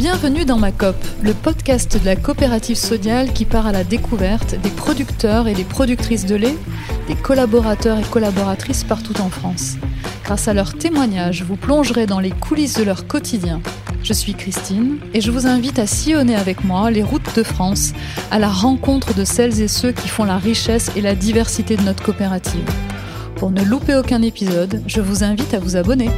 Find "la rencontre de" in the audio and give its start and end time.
18.38-19.26